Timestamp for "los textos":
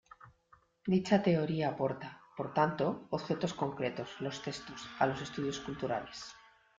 4.17-4.81